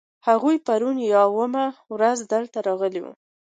[0.27, 3.13] هغوی پرون یا وړمه ورځ دلته راغلي دي.